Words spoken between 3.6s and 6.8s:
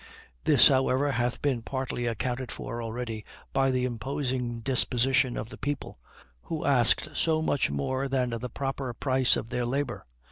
the imposing disposition of the people, who